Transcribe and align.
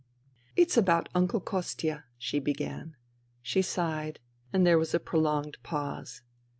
"It's 0.55 0.77
about 0.77 1.09
Uncle 1.13 1.39
Kostia," 1.39 2.05
she 2.17 2.39
began. 2.39 2.95
She 3.43 3.61
sighed, 3.61 4.19
and 4.51 4.65
there 4.65 4.79
was 4.79 4.95
a 4.95 4.99
prolonged 4.99 5.59
pause. 5.61 6.23